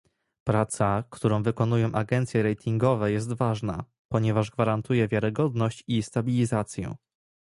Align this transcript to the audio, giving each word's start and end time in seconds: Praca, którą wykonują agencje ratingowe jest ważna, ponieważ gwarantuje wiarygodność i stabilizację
Praca, 0.43 1.03
którą 1.09 1.43
wykonują 1.43 1.91
agencje 1.91 2.43
ratingowe 2.43 3.11
jest 3.11 3.33
ważna, 3.33 3.83
ponieważ 4.11 4.51
gwarantuje 4.51 5.07
wiarygodność 5.07 5.83
i 5.87 6.03
stabilizację 6.03 6.95